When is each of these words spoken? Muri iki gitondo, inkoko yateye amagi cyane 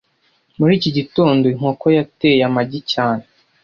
Muri 0.57 0.73
iki 0.79 0.89
gitondo, 0.97 1.43
inkoko 1.53 1.85
yateye 1.97 2.41
amagi 2.49 2.79
cyane 2.91 3.23